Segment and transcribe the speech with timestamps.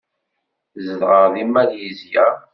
[0.83, 2.25] Zedɣeɣ deg Malizya.